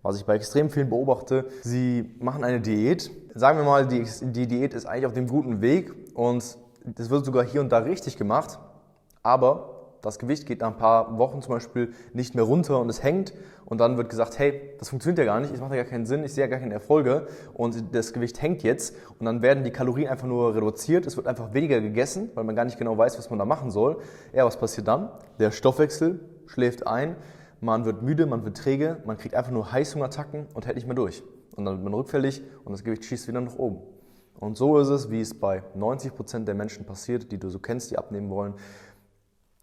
Was 0.03 0.17
ich 0.17 0.25
bei 0.25 0.35
extrem 0.35 0.69
vielen 0.69 0.89
beobachte, 0.89 1.45
sie 1.61 2.13
machen 2.19 2.43
eine 2.43 2.59
Diät. 2.59 3.09
Sagen 3.35 3.57
wir 3.57 3.63
mal, 3.63 3.87
die, 3.87 4.05
die 4.21 4.47
Diät 4.47 4.73
ist 4.73 4.85
eigentlich 4.85 5.05
auf 5.05 5.13
dem 5.13 5.27
guten 5.27 5.61
Weg 5.61 5.93
und 6.13 6.57
das 6.83 7.09
wird 7.09 7.23
sogar 7.23 7.45
hier 7.45 7.61
und 7.61 7.69
da 7.71 7.79
richtig 7.79 8.17
gemacht. 8.17 8.59
Aber 9.23 9.97
das 10.01 10.19
Gewicht 10.19 10.45
geht 10.45 10.59
nach 10.59 10.67
ein 10.67 10.77
paar 10.77 11.17
Wochen 11.17 11.41
zum 11.41 11.53
Beispiel 11.53 11.93
nicht 12.11 12.35
mehr 12.35 12.43
runter 12.43 12.81
und 12.81 12.89
es 12.89 13.01
hängt 13.01 13.33
und 13.63 13.77
dann 13.77 13.95
wird 13.95 14.09
gesagt, 14.09 14.37
hey, 14.37 14.75
das 14.77 14.89
funktioniert 14.89 15.19
ja 15.19 15.23
gar 15.23 15.39
nicht, 15.39 15.53
es 15.53 15.61
macht 15.61 15.71
ja 15.71 15.77
gar 15.77 15.89
keinen 15.89 16.05
Sinn, 16.05 16.25
ich 16.25 16.33
sehe 16.33 16.43
ja 16.43 16.49
gar 16.49 16.59
keine 16.59 16.73
Erfolge 16.73 17.27
und 17.53 17.95
das 17.95 18.11
Gewicht 18.11 18.41
hängt 18.41 18.61
jetzt 18.63 18.97
und 19.17 19.25
dann 19.25 19.41
werden 19.41 19.63
die 19.63 19.71
Kalorien 19.71 20.09
einfach 20.09 20.27
nur 20.27 20.53
reduziert, 20.53 21.05
es 21.05 21.15
wird 21.15 21.27
einfach 21.27 21.53
weniger 21.53 21.79
gegessen, 21.79 22.29
weil 22.35 22.43
man 22.43 22.57
gar 22.57 22.65
nicht 22.65 22.77
genau 22.77 22.97
weiß, 22.97 23.17
was 23.17 23.29
man 23.29 23.39
da 23.39 23.45
machen 23.45 23.71
soll. 23.71 23.99
Ja, 24.33 24.45
was 24.45 24.57
passiert 24.57 24.89
dann? 24.89 25.09
Der 25.39 25.51
Stoffwechsel 25.51 26.19
schläft 26.47 26.85
ein, 26.85 27.15
man 27.63 27.85
wird 27.85 28.01
müde, 28.01 28.25
man 28.25 28.43
wird 28.45 28.57
träge, 28.57 29.01
man 29.05 29.17
kriegt 29.17 29.35
einfach 29.35 29.51
nur 29.51 29.71
Heißhungerattacken 29.71 30.47
und 30.53 30.65
hält 30.65 30.75
nicht 30.75 30.87
mehr 30.87 30.95
durch. 30.95 31.23
Und 31.55 31.65
dann 31.65 31.75
wird 31.75 31.83
man 31.83 31.93
rückfällig 31.93 32.41
und 32.65 32.71
das 32.71 32.83
Gewicht 32.83 33.05
schießt 33.05 33.27
wieder 33.27 33.41
nach 33.41 33.55
oben. 33.55 33.81
Und 34.39 34.57
so 34.57 34.77
ist 34.79 34.89
es, 34.89 35.09
wie 35.09 35.21
es 35.21 35.33
bei 35.39 35.63
90 35.75 36.15
Prozent 36.15 36.47
der 36.47 36.55
Menschen 36.55 36.85
passiert, 36.85 37.31
die 37.31 37.37
du 37.37 37.49
so 37.49 37.59
kennst, 37.59 37.91
die 37.91 37.97
abnehmen 37.97 38.29
wollen 38.29 38.55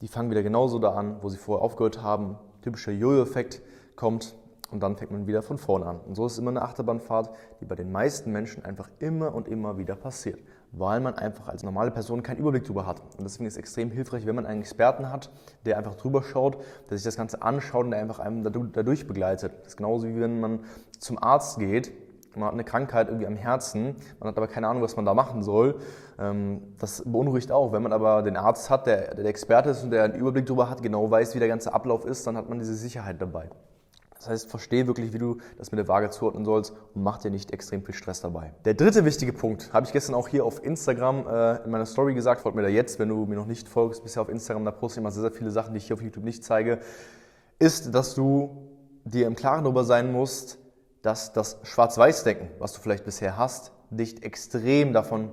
die 0.00 0.08
fangen 0.08 0.31
wieder 0.31 0.43
genauso 0.43 0.79
da 0.79 0.94
an, 0.94 1.17
wo 1.20 1.29
sie 1.29 1.37
vorher 1.37 1.64
aufgehört 1.64 2.02
haben. 2.02 2.38
Typischer 2.62 2.93
Jojo-Effekt 2.93 3.62
kommt 3.97 4.35
und 4.70 4.82
dann 4.82 4.97
fängt 4.97 5.11
man 5.11 5.26
wieder 5.26 5.43
von 5.43 5.58
vorne 5.58 5.87
an. 5.87 6.00
Und 6.00 6.14
so 6.14 6.26
ist 6.26 6.32
es 6.32 6.38
immer 6.38 6.50
eine 6.50 6.62
Achterbahnfahrt, 6.62 7.31
die 7.61 7.67
bei 7.67 7.75
den 7.75 7.93
meisten 7.93 8.32
Menschen 8.32 8.64
einfach 8.64 8.88
immer 8.99 9.35
und 9.35 9.49
immer 9.49 9.79
wieder 9.79 9.97
passiert, 9.97 10.41
weil 10.73 11.01
man 11.01 11.15
einfach 11.15 11.49
als 11.49 11.63
normale 11.63 11.91
Person 11.91 12.23
keinen 12.23 12.39
Überblick 12.39 12.65
darüber 12.65 12.87
hat. 12.87 13.01
Und 13.19 13.25
deswegen 13.25 13.47
ist 13.47 13.55
es 13.55 13.59
extrem 13.59 13.91
hilfreich, 13.91 14.27
wenn 14.27 14.35
man 14.35 14.47
einen 14.47 14.61
Experten 14.61 15.11
hat, 15.11 15.31
der 15.65 15.79
einfach 15.79 15.97
drüber 15.97 16.23
schaut, 16.23 16.59
der 16.89 16.97
sich 16.97 17.05
das 17.05 17.17
Ganze 17.17 17.43
anschaut 17.43 17.85
und 17.85 17.91
der 17.91 18.01
einfach 18.01 18.19
einem 18.19 18.45
dadurch 18.45 19.07
begleitet. 19.07 19.53
Das 19.61 19.69
ist 19.69 19.77
genauso 19.77 20.07
wie 20.07 20.21
wenn 20.21 20.41
man 20.41 20.61
zum 20.99 21.23
Arzt 21.23 21.59
geht 21.59 21.93
man 22.35 22.47
hat 22.47 22.53
eine 22.53 22.65
Krankheit 22.65 23.09
irgendwie 23.09 23.27
am 23.27 23.37
Herzen, 23.37 23.97
man 24.19 24.29
hat 24.29 24.37
aber 24.37 24.47
keine 24.47 24.69
Ahnung, 24.69 24.83
was 24.83 24.97
man 24.97 25.05
da 25.05 25.15
machen 25.15 25.43
soll. 25.43 25.81
Ähm, 26.19 26.75
das 26.79 27.03
beunruhigt 27.05 27.51
auch. 27.51 27.73
Wenn 27.73 27.83
man 27.83 27.93
aber 27.93 28.23
den 28.23 28.37
Arzt 28.37 28.71
hat, 28.71 28.87
der, 28.87 29.15
der 29.15 29.25
Experte 29.25 29.71
ist 29.71 29.83
und 29.83 29.91
der 29.91 30.05
einen 30.05 30.15
Überblick 30.15 30.47
darüber 30.47 30.71
hat, 30.71 30.83
genau 30.83 31.11
weiß, 31.11 31.35
wie 31.35 31.39
der 31.39 31.49
ganze 31.49 31.75
Ablauf 31.75 32.05
ist, 32.05 32.27
dann 32.27 32.37
hat 32.37 32.49
man 32.49 32.59
diese 32.59 32.75
Sicherheit 32.75 33.21
dabei. 33.21 33.50
Das 34.21 34.29
heißt, 34.29 34.50
verstehe 34.50 34.87
wirklich, 34.87 35.15
wie 35.15 35.19
du 35.19 35.39
das 35.57 35.73
mit 35.73 35.79
der 35.79 35.89
Waage 35.89 36.11
zuordnen 36.11 36.45
sollst 36.45 36.75
und 36.95 37.03
mach 37.03 37.17
dir 37.17 37.31
nicht 37.31 37.53
extrem 37.53 37.83
viel 37.83 37.95
Stress 37.95 38.21
dabei. 38.21 38.53
Der 38.67 38.75
dritte 38.75 39.07
wichtige 39.07 39.33
Punkt, 39.33 39.73
habe 39.73 39.87
ich 39.87 39.93
gestern 39.93 40.15
auch 40.15 40.29
hier 40.29 40.45
auf 40.45 40.62
Instagram 40.62 41.27
äh, 41.27 41.65
in 41.65 41.71
meiner 41.71 41.87
Story 41.87 42.12
gesagt, 42.12 42.43
folgt 42.43 42.55
mir 42.55 42.61
da 42.61 42.69
jetzt, 42.69 42.99
wenn 42.99 43.09
du 43.09 43.25
mir 43.25 43.37
noch 43.37 43.47
nicht 43.47 43.67
folgst, 43.67 44.03
bisher 44.03 44.21
auf 44.21 44.29
Instagram, 44.29 44.67
da 44.67 44.73
poste 44.73 44.99
ich 44.99 45.03
immer 45.03 45.11
sehr, 45.11 45.23
sehr 45.23 45.33
viele 45.33 45.50
Sachen, 45.50 45.73
die 45.73 45.79
ich 45.79 45.87
hier 45.87 45.95
auf 45.95 46.03
YouTube 46.03 46.23
nicht 46.23 46.45
zeige, 46.45 46.81
ist, 47.59 47.95
dass 47.95 48.15
du 48.15 48.69
dir 49.05 49.27
im 49.27 49.37
Klaren 49.37 49.65
darüber 49.65 49.85
sein 49.85 50.12
musst, 50.12 50.59
dass 51.00 51.33
das 51.33 51.59
Schwarz-Weiß-Denken, 51.62 52.50
was 52.59 52.75
du 52.75 52.81
vielleicht 52.81 53.07
bisher 53.07 53.39
hast, 53.39 53.73
dich 53.89 54.23
extrem 54.23 54.93
davon 54.93 55.31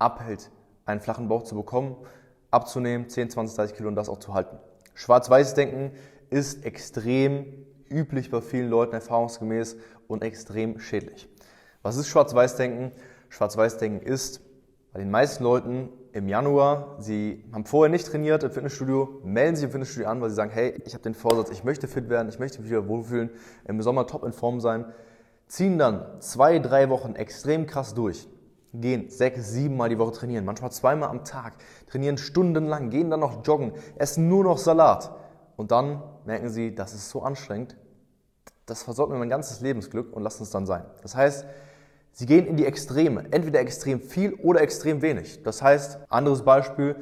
abhält, 0.00 0.50
einen 0.86 1.00
flachen 1.00 1.28
Bauch 1.28 1.44
zu 1.44 1.54
bekommen, 1.54 1.94
abzunehmen, 2.50 3.08
10, 3.08 3.30
20, 3.30 3.54
30 3.54 3.76
Kilo 3.76 3.88
und 3.88 3.94
das 3.94 4.08
auch 4.08 4.18
zu 4.18 4.34
halten. 4.34 4.56
Schwarz-Weiß-Denken 4.94 5.92
ist 6.30 6.64
extrem 6.64 7.46
üblich 7.90 8.30
bei 8.30 8.40
vielen 8.40 8.70
Leuten 8.70 8.94
erfahrungsgemäß 8.94 9.76
und 10.08 10.22
extrem 10.22 10.78
schädlich. 10.80 11.28
Was 11.82 11.96
ist 11.96 12.08
Schwarz-Weiß-Denken? 12.08 12.92
Schwarz-Weiß-Denken 13.28 14.06
ist 14.06 14.40
bei 14.92 15.00
den 15.00 15.10
meisten 15.10 15.42
Leuten 15.42 15.88
im 16.12 16.28
Januar, 16.28 16.94
sie 17.00 17.44
haben 17.52 17.64
vorher 17.64 17.90
nicht 17.90 18.06
trainiert 18.06 18.44
im 18.44 18.52
Fitnessstudio, 18.52 19.20
melden 19.24 19.56
sich 19.56 19.64
im 19.64 19.72
Fitnessstudio 19.72 20.08
an, 20.08 20.20
weil 20.20 20.30
sie 20.30 20.36
sagen, 20.36 20.52
hey, 20.52 20.80
ich 20.84 20.94
habe 20.94 21.02
den 21.02 21.14
Vorsatz, 21.14 21.50
ich 21.50 21.64
möchte 21.64 21.88
fit 21.88 22.08
werden, 22.08 22.28
ich 22.28 22.38
möchte 22.38 22.60
mich 22.60 22.70
wieder 22.70 22.86
wohlfühlen, 22.86 23.30
im 23.64 23.82
Sommer 23.82 24.06
top 24.06 24.22
in 24.22 24.32
Form 24.32 24.60
sein, 24.60 24.84
ziehen 25.48 25.76
dann 25.78 26.20
zwei, 26.20 26.60
drei 26.60 26.88
Wochen 26.90 27.16
extrem 27.16 27.66
krass 27.66 27.94
durch, 27.94 28.28
gehen 28.72 29.10
sechs, 29.10 29.50
sieben 29.50 29.76
Mal 29.76 29.88
die 29.88 29.98
Woche 29.98 30.12
trainieren, 30.12 30.44
manchmal 30.44 30.70
zweimal 30.70 31.08
am 31.08 31.24
Tag, 31.24 31.54
trainieren 31.90 32.16
stundenlang, 32.16 32.90
gehen 32.90 33.10
dann 33.10 33.20
noch 33.20 33.44
joggen, 33.44 33.72
essen 33.96 34.28
nur 34.28 34.44
noch 34.44 34.58
Salat 34.58 35.10
und 35.56 35.70
dann 35.70 36.02
merken 36.24 36.48
sie, 36.48 36.74
das 36.74 36.94
ist 36.94 37.10
so 37.10 37.22
anstrengend, 37.22 37.76
das 38.66 38.82
versorgt 38.82 39.12
mir 39.12 39.18
mein 39.18 39.28
ganzes 39.28 39.60
Lebensglück 39.60 40.12
und 40.12 40.22
lassen 40.22 40.42
es 40.42 40.50
dann 40.50 40.66
sein. 40.66 40.84
Das 41.02 41.14
heißt, 41.14 41.46
Sie 42.16 42.26
gehen 42.26 42.46
in 42.46 42.56
die 42.56 42.64
Extreme, 42.64 43.24
entweder 43.32 43.58
extrem 43.58 44.00
viel 44.00 44.34
oder 44.34 44.60
extrem 44.60 45.02
wenig. 45.02 45.42
Das 45.42 45.62
heißt, 45.62 45.98
anderes 46.08 46.44
Beispiel, 46.44 46.94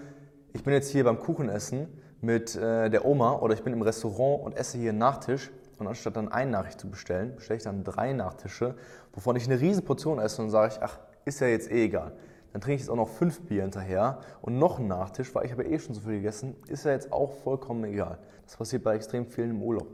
ich 0.54 0.64
bin 0.64 0.72
jetzt 0.72 0.88
hier 0.88 1.04
beim 1.04 1.18
Kuchenessen 1.18 1.86
mit 2.22 2.56
äh, 2.56 2.88
der 2.88 3.04
Oma 3.04 3.34
oder 3.34 3.52
ich 3.52 3.62
bin 3.62 3.74
im 3.74 3.82
Restaurant 3.82 4.42
und 4.42 4.56
esse 4.56 4.78
hier 4.78 4.88
einen 4.88 4.98
Nachtisch 4.98 5.50
und 5.78 5.86
anstatt 5.86 6.16
dann 6.16 6.32
eine 6.32 6.50
Nachricht 6.50 6.80
zu 6.80 6.88
bestellen, 6.88 7.34
bestelle 7.36 7.58
ich 7.58 7.62
dann 7.62 7.84
drei 7.84 8.14
Nachtische, 8.14 8.74
wovon 9.12 9.36
ich 9.36 9.44
eine 9.44 9.60
riesen 9.60 9.84
Portion 9.84 10.18
esse 10.18 10.40
und 10.40 10.48
sage 10.48 10.72
ich, 10.72 10.82
ach, 10.82 10.98
ist 11.26 11.40
ja 11.40 11.46
jetzt 11.46 11.70
eh 11.70 11.84
egal. 11.84 12.12
Dann 12.52 12.60
trinke 12.60 12.76
ich 12.76 12.80
jetzt 12.82 12.90
auch 12.90 12.96
noch 12.96 13.08
fünf 13.08 13.40
Bier 13.42 13.62
hinterher 13.62 14.20
und 14.42 14.58
noch 14.58 14.78
einen 14.78 14.88
Nachtisch, 14.88 15.34
weil 15.34 15.46
ich 15.46 15.52
habe 15.52 15.64
eh 15.64 15.78
schon 15.78 15.94
so 15.94 16.02
viel 16.02 16.12
gegessen, 16.12 16.56
ist 16.68 16.84
ja 16.84 16.92
jetzt 16.92 17.12
auch 17.12 17.32
vollkommen 17.42 17.84
egal. 17.84 18.18
Das 18.44 18.56
passiert 18.56 18.84
bei 18.84 18.94
extrem 18.94 19.26
vielen 19.26 19.50
im 19.50 19.62
Urlaub. 19.62 19.88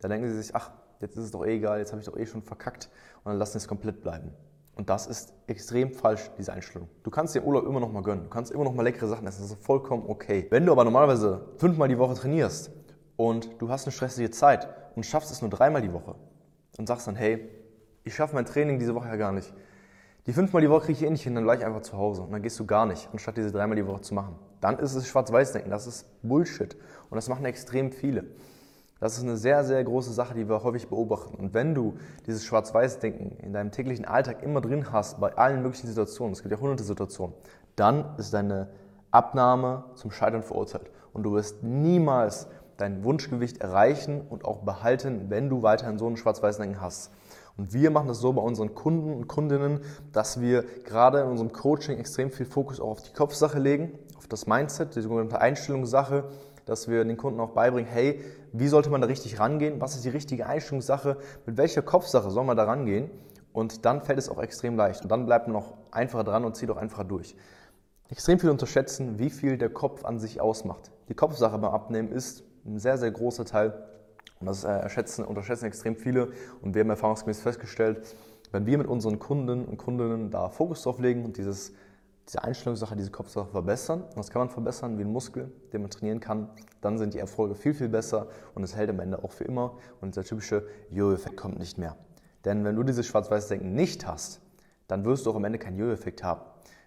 Da 0.00 0.08
denken 0.08 0.28
sie 0.28 0.40
sich, 0.40 0.54
ach, 0.54 0.70
jetzt 1.00 1.16
ist 1.16 1.24
es 1.24 1.30
doch 1.32 1.44
eh 1.44 1.56
egal, 1.56 1.78
jetzt 1.78 1.92
habe 1.92 2.00
ich 2.00 2.06
doch 2.06 2.16
eh 2.16 2.26
schon 2.26 2.42
verkackt 2.42 2.88
und 3.24 3.30
dann 3.30 3.38
lassen 3.38 3.52
sie 3.52 3.58
es 3.58 3.68
komplett 3.68 4.00
bleiben. 4.00 4.30
Und 4.76 4.90
das 4.90 5.06
ist 5.06 5.32
extrem 5.46 5.92
falsch, 5.92 6.30
diese 6.36 6.52
Einstellung. 6.52 6.88
Du 7.04 7.10
kannst 7.10 7.34
dir 7.34 7.44
Urlaub 7.44 7.64
immer 7.66 7.80
noch 7.80 7.92
mal 7.92 8.02
gönnen. 8.02 8.24
Du 8.24 8.30
kannst 8.30 8.50
immer 8.50 8.64
noch 8.64 8.74
mal 8.74 8.82
leckere 8.82 9.06
Sachen 9.06 9.26
essen. 9.26 9.42
Das 9.42 9.52
ist 9.52 9.64
vollkommen 9.64 10.04
okay. 10.08 10.46
Wenn 10.50 10.66
du 10.66 10.72
aber 10.72 10.82
normalerweise 10.84 11.46
fünfmal 11.58 11.88
die 11.88 11.98
Woche 11.98 12.14
trainierst 12.14 12.72
und 13.16 13.50
du 13.60 13.68
hast 13.68 13.86
eine 13.86 13.92
stressige 13.92 14.30
Zeit 14.30 14.68
und 14.96 15.06
schaffst 15.06 15.30
es 15.30 15.42
nur 15.42 15.50
dreimal 15.50 15.80
die 15.80 15.92
Woche 15.92 16.16
und 16.76 16.88
sagst 16.88 17.06
dann, 17.06 17.14
hey, 17.14 17.48
ich 18.02 18.14
schaffe 18.14 18.34
mein 18.34 18.46
Training 18.46 18.78
diese 18.78 18.94
Woche 18.94 19.08
ja 19.08 19.16
gar 19.16 19.32
nicht. 19.32 19.52
Die 20.26 20.32
fünfmal 20.32 20.62
die 20.62 20.70
Woche 20.70 20.86
kriege 20.86 20.98
ich 20.98 21.04
eh 21.04 21.10
nicht 21.10 21.22
hin, 21.22 21.34
dann 21.34 21.44
gleich 21.44 21.64
einfach 21.64 21.82
zu 21.82 21.98
Hause. 21.98 22.22
Und 22.22 22.32
dann 22.32 22.40
gehst 22.40 22.58
du 22.58 22.64
gar 22.64 22.86
nicht, 22.86 23.08
anstatt 23.12 23.36
diese 23.36 23.52
dreimal 23.52 23.76
die 23.76 23.86
Woche 23.86 24.00
zu 24.00 24.14
machen. 24.14 24.36
Dann 24.62 24.78
ist 24.78 24.94
es 24.94 25.06
Schwarz-Weiß-Denken. 25.06 25.70
Das 25.70 25.86
ist 25.86 26.06
Bullshit. 26.22 26.74
Und 27.10 27.16
das 27.16 27.28
machen 27.28 27.44
extrem 27.44 27.92
viele. 27.92 28.24
Das 29.00 29.18
ist 29.18 29.24
eine 29.24 29.36
sehr, 29.36 29.64
sehr 29.64 29.84
große 29.84 30.14
Sache, 30.14 30.32
die 30.32 30.48
wir 30.48 30.62
häufig 30.62 30.88
beobachten. 30.88 31.34
Und 31.34 31.52
wenn 31.52 31.74
du 31.74 31.98
dieses 32.26 32.46
Schwarz-Weiß-Denken 32.46 33.36
in 33.42 33.52
deinem 33.52 33.70
täglichen 33.70 34.06
Alltag 34.06 34.42
immer 34.42 34.62
drin 34.62 34.90
hast, 34.92 35.20
bei 35.20 35.36
allen 35.36 35.62
möglichen 35.62 35.88
Situationen, 35.88 36.32
es 36.32 36.40
gibt 36.40 36.52
ja 36.52 36.58
hunderte 36.58 36.84
Situationen, 36.84 37.34
dann 37.76 38.16
ist 38.16 38.32
deine 38.32 38.70
Abnahme 39.10 39.84
zum 39.94 40.10
Scheitern 40.10 40.42
verurteilt. 40.42 40.90
Und 41.12 41.24
du 41.24 41.34
wirst 41.34 41.62
niemals 41.62 42.48
dein 42.78 43.04
Wunschgewicht 43.04 43.58
erreichen 43.58 44.22
und 44.22 44.46
auch 44.46 44.60
behalten, 44.60 45.26
wenn 45.28 45.50
du 45.50 45.62
weiterhin 45.62 45.98
so 45.98 46.08
ein 46.08 46.16
Schwarz-Weiß-Denken 46.16 46.80
hast. 46.80 47.12
Und 47.56 47.72
wir 47.72 47.90
machen 47.90 48.08
das 48.08 48.18
so 48.18 48.32
bei 48.32 48.42
unseren 48.42 48.74
Kunden 48.74 49.14
und 49.14 49.28
Kundinnen, 49.28 49.80
dass 50.12 50.40
wir 50.40 50.64
gerade 50.84 51.20
in 51.20 51.28
unserem 51.28 51.52
Coaching 51.52 51.98
extrem 51.98 52.30
viel 52.30 52.46
Fokus 52.46 52.80
auch 52.80 52.90
auf 52.90 53.02
die 53.02 53.12
Kopfsache 53.12 53.58
legen, 53.58 53.98
auf 54.16 54.26
das 54.26 54.46
Mindset, 54.46 54.96
die 54.96 55.02
sogenannte 55.02 55.40
Einstellungssache, 55.40 56.24
dass 56.66 56.88
wir 56.88 57.04
den 57.04 57.16
Kunden 57.16 57.38
auch 57.40 57.50
beibringen, 57.50 57.88
hey, 57.88 58.20
wie 58.52 58.68
sollte 58.68 58.90
man 58.90 59.00
da 59.00 59.06
richtig 59.06 59.38
rangehen? 59.38 59.80
Was 59.80 59.94
ist 59.94 60.04
die 60.04 60.08
richtige 60.08 60.46
Einstellungssache? 60.46 61.18
Mit 61.46 61.56
welcher 61.56 61.82
Kopfsache 61.82 62.30
soll 62.30 62.44
man 62.44 62.56
da 62.56 62.64
rangehen? 62.64 63.10
Und 63.52 63.84
dann 63.84 64.02
fällt 64.02 64.18
es 64.18 64.28
auch 64.28 64.42
extrem 64.42 64.76
leicht. 64.76 65.02
Und 65.02 65.12
dann 65.12 65.26
bleibt 65.26 65.46
man 65.46 65.56
auch 65.56 65.74
einfacher 65.92 66.24
dran 66.24 66.44
und 66.44 66.56
zieht 66.56 66.70
auch 66.70 66.76
einfacher 66.76 67.04
durch. 67.04 67.36
Extrem 68.08 68.40
viel 68.40 68.50
unterschätzen, 68.50 69.18
wie 69.18 69.30
viel 69.30 69.58
der 69.58 69.70
Kopf 69.70 70.04
an 70.04 70.18
sich 70.18 70.40
ausmacht. 70.40 70.90
Die 71.08 71.14
Kopfsache 71.14 71.56
beim 71.58 71.72
Abnehmen 71.72 72.10
ist 72.10 72.42
ein 72.66 72.78
sehr, 72.78 72.98
sehr 72.98 73.10
großer 73.10 73.44
Teil. 73.44 73.74
Und 74.46 74.46
das 74.46 74.64
äh, 74.64 75.22
unterschätzen 75.22 75.66
extrem 75.66 75.96
viele. 75.96 76.32
Und 76.60 76.74
wir 76.74 76.80
haben 76.80 76.90
erfahrungsgemäß 76.90 77.40
festgestellt, 77.40 78.14
wenn 78.52 78.66
wir 78.66 78.78
mit 78.78 78.86
unseren 78.86 79.18
Kunden 79.18 79.64
und 79.64 79.78
Kundinnen 79.78 80.30
da 80.30 80.48
Fokus 80.48 80.82
drauf 80.82 80.98
legen 80.98 81.24
und 81.24 81.36
dieses 81.36 81.72
diese 82.26 82.42
Einstellungssache, 82.42 82.96
diese 82.96 83.10
Kopfsache 83.10 83.48
verbessern. 83.50 84.02
Und 84.02 84.16
das 84.16 84.30
kann 84.30 84.40
man 84.40 84.48
verbessern 84.48 84.98
wie 84.98 85.02
ein 85.02 85.12
Muskel, 85.12 85.52
den 85.72 85.82
man 85.82 85.90
trainieren 85.90 86.20
kann. 86.20 86.48
Dann 86.80 86.98
sind 86.98 87.14
die 87.14 87.18
Erfolge 87.18 87.54
viel, 87.54 87.74
viel 87.74 87.88
besser 87.88 88.28
und 88.54 88.62
es 88.62 88.74
hält 88.74 88.90
am 88.90 89.00
Ende 89.00 89.22
auch 89.22 89.32
für 89.32 89.44
immer. 89.44 89.76
Und 90.00 90.16
der 90.16 90.24
typische 90.24 90.66
Jojo-Effekt 90.90 91.36
kommt 91.36 91.58
nicht 91.58 91.78
mehr. 91.78 91.96
Denn 92.44 92.64
wenn 92.64 92.76
du 92.76 92.82
dieses 92.82 93.06
Schwarz-Weiß-Denken 93.06 93.74
nicht 93.74 94.06
hast, 94.06 94.40
dann 94.88 95.04
wirst 95.04 95.26
du 95.26 95.30
auch 95.30 95.36
am 95.36 95.44
Ende 95.44 95.58
keinen 95.58 95.78
Jojo-Effekt 95.78 96.22
haben. 96.22 96.42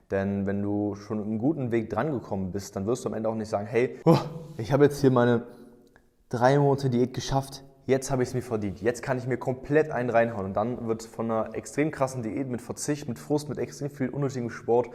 Denn 0.10 0.46
wenn 0.46 0.62
du 0.62 0.96
schon 0.96 1.22
einen 1.22 1.38
guten 1.38 1.72
Weg 1.72 1.90
drangekommen 1.90 2.52
bist, 2.52 2.76
dann 2.76 2.86
wirst 2.86 3.04
du 3.04 3.10
am 3.10 3.16
Ende 3.16 3.30
auch 3.30 3.36
nicht 3.36 3.50
sagen, 3.50 3.68
hey, 3.68 4.00
oh, 4.06 4.18
ich 4.58 4.72
habe 4.72 4.86
jetzt 4.86 5.02
hier 5.02 5.12
meine 5.12 5.44
drei 6.30 6.60
Monate 6.60 6.90
Diät 6.90 7.14
geschafft, 7.14 7.64
jetzt 7.86 8.12
habe 8.12 8.24
ich 8.24 8.30
es 8.30 8.36
mir 8.36 8.42
verdient, 8.42 8.82
jetzt 8.82 9.02
kann 9.02 9.18
ich 9.18 9.28
mir 9.28 9.38
komplett 9.38 9.92
einen 9.92 10.10
reinhauen. 10.10 10.48
Und 10.48 10.54
dann 10.54 10.88
wird 10.88 11.04
von 11.04 11.32
einer 11.32 11.56
extrem 11.56 11.92
krassen 11.92 12.22
Diät 12.22 12.50
mit 12.50 12.62
Verzicht, 12.62 13.08
mit 13.08 13.20
Frust, 13.20 13.50
mit 13.50 13.58
extrem 13.58 13.90
viel 13.90 14.10
unnötigem 14.10 14.50
Sport 14.50 14.90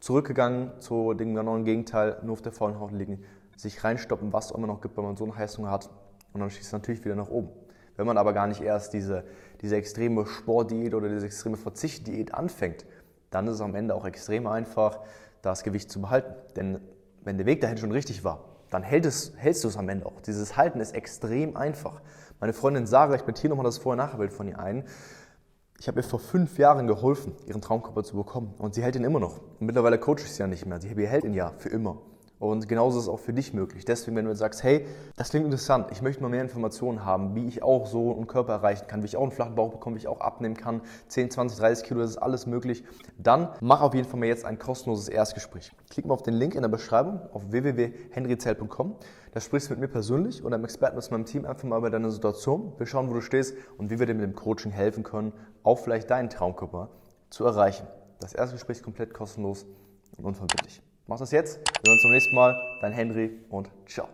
zurückgegangen 0.00 0.72
zu 0.80 1.14
dem 1.14 1.34
genauen 1.34 1.64
Gegenteil, 1.64 2.18
nur 2.22 2.32
auf 2.32 2.42
der 2.42 2.52
faulen 2.52 2.80
Haut 2.80 2.92
liegen, 2.92 3.24
sich 3.56 3.84
reinstoppen, 3.84 4.32
was 4.32 4.46
es 4.46 4.50
immer 4.50 4.66
noch 4.66 4.80
gibt, 4.80 4.96
wenn 4.96 5.04
man 5.04 5.16
so 5.16 5.24
eine 5.24 5.36
Heißung 5.36 5.70
hat 5.70 5.90
und 6.32 6.40
dann 6.40 6.50
schießt 6.50 6.66
es 6.66 6.72
natürlich 6.72 7.04
wieder 7.04 7.14
nach 7.14 7.28
oben. 7.28 7.50
Wenn 7.96 8.06
man 8.06 8.18
aber 8.18 8.32
gar 8.32 8.48
nicht 8.48 8.62
erst 8.62 8.94
diese, 8.94 9.24
diese 9.60 9.76
extreme 9.76 10.26
Sportdiät 10.26 10.94
oder 10.94 11.08
diese 11.08 11.26
extreme 11.26 11.56
Verzichtdiät 11.56 12.34
anfängt, 12.34 12.84
dann 13.30 13.46
ist 13.46 13.54
es 13.54 13.60
am 13.60 13.76
Ende 13.76 13.94
auch 13.94 14.04
extrem 14.04 14.46
einfach, 14.48 14.98
das 15.42 15.62
Gewicht 15.62 15.90
zu 15.90 16.00
behalten. 16.00 16.34
Denn 16.56 16.80
wenn 17.22 17.36
der 17.36 17.46
Weg 17.46 17.60
dahin 17.60 17.76
schon 17.76 17.92
richtig 17.92 18.24
war, 18.24 18.51
dann 18.72 18.82
hält 18.82 19.04
es, 19.04 19.34
hältst 19.36 19.64
du 19.64 19.68
es 19.68 19.76
am 19.76 19.88
Ende 19.88 20.06
auch. 20.06 20.20
Dieses 20.22 20.56
Halten 20.56 20.80
ist 20.80 20.94
extrem 20.94 21.56
einfach. 21.56 22.00
Meine 22.40 22.54
Freundin 22.54 22.86
Sarah, 22.86 23.14
ich 23.14 23.22
hier 23.38 23.50
nochmal 23.50 23.64
das 23.64 23.78
Vorher-Nachher-Bild 23.78 24.32
von 24.32 24.48
ihr 24.48 24.58
ein, 24.58 24.84
ich 25.78 25.88
habe 25.88 26.00
ihr 26.00 26.04
vor 26.04 26.20
fünf 26.20 26.58
Jahren 26.58 26.86
geholfen, 26.86 27.34
ihren 27.46 27.60
Traumkörper 27.60 28.02
zu 28.02 28.16
bekommen. 28.16 28.54
Und 28.56 28.74
sie 28.74 28.82
hält 28.82 28.96
ihn 28.96 29.04
immer 29.04 29.20
noch. 29.20 29.38
Und 29.58 29.66
mittlerweile 29.66 29.98
coache 29.98 30.20
ich 30.20 30.32
sie 30.32 30.40
ja 30.40 30.46
nicht 30.46 30.64
mehr. 30.64 30.80
Sie 30.80 30.88
hält 30.88 31.24
ihn 31.24 31.34
ja 31.34 31.52
für 31.58 31.68
immer. 31.68 31.98
Und 32.42 32.68
genauso 32.68 32.98
ist 32.98 33.04
es 33.04 33.08
auch 33.08 33.20
für 33.20 33.32
dich 33.32 33.54
möglich. 33.54 33.84
Deswegen, 33.84 34.16
wenn 34.16 34.24
du 34.24 34.32
jetzt 34.32 34.40
sagst, 34.40 34.64
hey, 34.64 34.84
das 35.16 35.30
klingt 35.30 35.44
interessant, 35.44 35.92
ich 35.92 36.02
möchte 36.02 36.20
mal 36.20 36.28
mehr 36.28 36.42
Informationen 36.42 37.04
haben, 37.04 37.36
wie 37.36 37.46
ich 37.46 37.62
auch 37.62 37.86
so 37.86 38.16
einen 38.16 38.26
Körper 38.26 38.54
erreichen 38.54 38.88
kann, 38.88 39.02
wie 39.02 39.06
ich 39.06 39.16
auch 39.16 39.22
einen 39.22 39.30
flachen 39.30 39.54
Bauch 39.54 39.70
bekomme, 39.70 39.94
wie 39.94 40.00
ich 40.00 40.08
auch 40.08 40.20
abnehmen 40.20 40.56
kann, 40.56 40.80
10, 41.06 41.30
20, 41.30 41.60
30 41.60 41.86
Kilo, 41.86 42.00
das 42.00 42.10
ist 42.10 42.16
alles 42.16 42.46
möglich, 42.46 42.82
dann 43.16 43.50
mach 43.60 43.80
auf 43.80 43.94
jeden 43.94 44.08
Fall 44.08 44.18
mal 44.18 44.26
jetzt 44.26 44.44
ein 44.44 44.58
kostenloses 44.58 45.08
Erstgespräch. 45.08 45.70
Klick 45.88 46.04
mal 46.04 46.14
auf 46.14 46.24
den 46.24 46.34
Link 46.34 46.56
in 46.56 46.62
der 46.62 46.68
Beschreibung 46.68 47.20
auf 47.32 47.52
www.henryzell.com. 47.52 48.96
Da 49.30 49.40
sprichst 49.40 49.70
du 49.70 49.74
mit 49.74 49.80
mir 49.80 49.88
persönlich 49.88 50.44
oder 50.44 50.56
einem 50.56 50.64
Experten 50.64 50.98
aus 50.98 51.12
meinem 51.12 51.26
Team 51.26 51.46
einfach 51.46 51.62
mal 51.62 51.78
über 51.78 51.90
deine 51.90 52.10
Situation. 52.10 52.72
Wir 52.76 52.86
schauen, 52.86 53.08
wo 53.08 53.14
du 53.14 53.20
stehst 53.20 53.54
und 53.78 53.90
wie 53.90 54.00
wir 54.00 54.06
dir 54.06 54.14
mit 54.14 54.24
dem 54.24 54.34
Coaching 54.34 54.72
helfen 54.72 55.04
können, 55.04 55.32
auch 55.62 55.78
vielleicht 55.78 56.10
deinen 56.10 56.28
Traumkörper 56.28 56.88
zu 57.30 57.44
erreichen. 57.44 57.86
Das 58.18 58.32
Erstgespräch 58.32 58.78
ist 58.78 58.82
komplett 58.82 59.14
kostenlos 59.14 59.64
und 60.18 60.24
unverbindlich. 60.24 60.82
Mach 61.06 61.18
das 61.18 61.32
jetzt. 61.32 61.58
Wir 61.58 61.74
sehen 61.84 61.92
uns 61.92 62.02
zum 62.02 62.10
nächsten 62.12 62.34
Mal. 62.34 62.78
Dein 62.80 62.92
Henry 62.92 63.38
und 63.50 63.68
ciao. 63.86 64.08